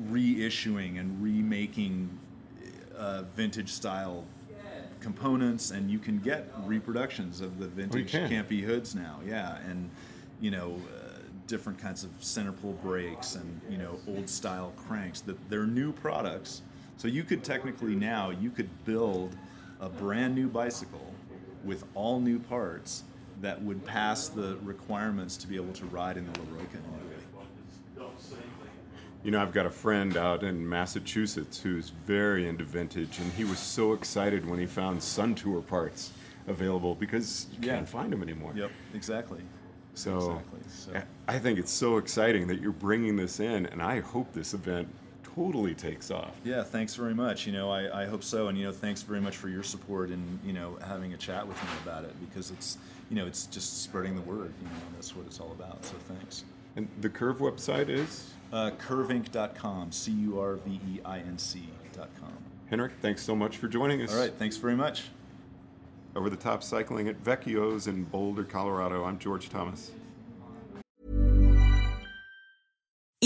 reissuing 0.09 0.99
and 0.99 1.21
remaking 1.21 2.09
uh, 2.97 3.23
vintage 3.35 3.69
style 3.69 4.23
components, 4.99 5.71
and 5.71 5.91
you 5.91 5.99
can 5.99 6.19
get 6.19 6.49
reproductions 6.65 7.41
of 7.41 7.59
the 7.59 7.67
vintage 7.67 8.11
can. 8.11 8.29
campy 8.29 8.61
hoods 8.61 8.95
now. 8.95 9.19
Yeah, 9.27 9.57
and 9.67 9.89
you 10.39 10.51
know. 10.51 10.75
Uh, 10.87 11.09
different 11.45 11.77
kinds 11.77 12.05
of 12.05 12.09
center 12.19 12.53
pull 12.53 12.71
brakes 12.81 13.35
and 13.35 13.61
you 13.69 13.77
know 13.77 13.99
old 14.07 14.29
style 14.29 14.71
cranks 14.77 15.19
that 15.19 15.37
they're 15.49 15.67
new 15.67 15.91
products 15.91 16.61
so 17.03 17.09
you 17.09 17.25
could 17.25 17.43
technically 17.43 17.95
now 17.95 18.29
you 18.29 18.49
could 18.49 18.69
build 18.85 19.35
a 19.81 19.89
brand 19.89 20.33
new 20.33 20.47
bicycle 20.47 21.11
with 21.65 21.83
all 21.95 22.21
new 22.21 22.39
parts 22.39 23.03
that 23.41 23.61
would 23.61 23.83
pass 23.83 24.29
the 24.29 24.57
requirements 24.63 25.35
to 25.35 25.45
be 25.45 25.57
able 25.57 25.73
to 25.73 25.83
ride 25.87 26.15
in 26.15 26.23
the 26.23 26.39
L'Eroica 26.39 26.77
anyway. 26.77 28.07
You 29.21 29.31
know, 29.31 29.41
I've 29.41 29.51
got 29.51 29.65
a 29.65 29.69
friend 29.69 30.15
out 30.15 30.43
in 30.43 30.67
Massachusetts 30.67 31.59
who's 31.59 31.89
very 31.89 32.47
into 32.47 32.63
vintage, 32.63 33.19
and 33.19 33.29
he 33.33 33.43
was 33.43 33.59
so 33.59 33.91
excited 33.91 34.49
when 34.49 34.57
he 34.57 34.65
found 34.65 35.03
Sun 35.03 35.35
Tour 35.35 35.61
parts 35.61 36.11
available 36.47 36.95
because 36.95 37.47
you 37.51 37.67
Yeah. 37.67 37.75
can't 37.75 37.89
find 37.89 38.13
them 38.13 38.23
anymore. 38.23 38.53
Yep, 38.55 38.71
exactly. 38.93 39.41
So, 39.93 40.37
Exactly, 40.37 40.59
so- 40.69 41.01
I 41.27 41.37
think 41.37 41.59
it's 41.59 41.71
so 41.71 41.97
exciting 41.97 42.47
that 42.47 42.61
you're 42.61 42.71
bringing 42.71 43.17
this 43.17 43.41
in, 43.41 43.65
and 43.65 43.81
I 43.81 43.99
hope 43.99 44.31
this 44.31 44.53
event 44.53 44.87
totally 45.35 45.73
takes 45.73 46.11
off. 46.11 46.31
Yeah, 46.43 46.63
thanks 46.63 46.95
very 46.95 47.13
much. 47.13 47.45
You 47.45 47.53
know, 47.53 47.71
I, 47.71 48.03
I 48.03 48.05
hope 48.05 48.23
so, 48.23 48.47
and 48.47 48.57
you 48.57 48.65
know, 48.65 48.71
thanks 48.71 49.01
very 49.01 49.21
much 49.21 49.37
for 49.37 49.49
your 49.49 49.63
support 49.63 50.09
and 50.09 50.39
you 50.43 50.53
know 50.53 50.77
having 50.85 51.13
a 51.13 51.17
chat 51.17 51.47
with 51.47 51.61
me 51.63 51.69
about 51.83 52.03
it 52.03 52.13
because 52.27 52.51
it's 52.51 52.77
you 53.09 53.15
know 53.15 53.25
it's 53.25 53.45
just 53.47 53.83
spreading 53.83 54.15
the 54.15 54.21
word. 54.21 54.53
You 54.61 54.67
know, 54.67 54.85
and 54.87 54.95
that's 54.95 55.15
what 55.15 55.25
it's 55.25 55.39
all 55.39 55.51
about. 55.51 55.83
So 55.85 55.95
thanks. 56.07 56.43
And 56.75 56.87
the 57.01 57.09
Curve 57.09 57.37
website 57.37 57.89
is? 57.89 58.29
Uh, 58.51 58.71
curveinc.com, 58.71 59.91
C 59.91 60.11
U 60.11 60.39
R 60.39 60.55
V 60.55 60.79
E 60.87 60.99
I 61.05 61.19
N 61.19 61.37
C.com. 61.37 62.33
Henrik, 62.69 62.93
thanks 63.01 63.21
so 63.21 63.35
much 63.35 63.57
for 63.57 63.67
joining 63.67 64.01
us. 64.01 64.13
All 64.13 64.19
right, 64.19 64.33
thanks 64.33 64.57
very 64.57 64.75
much. 64.75 65.05
Over 66.15 66.29
the 66.29 66.37
Top 66.37 66.61
Cycling 66.63 67.07
at 67.07 67.23
Vecchio's 67.23 67.87
in 67.87 68.03
Boulder, 68.03 68.43
Colorado. 68.43 69.03
I'm 69.03 69.17
George 69.17 69.49
Thomas. 69.49 69.91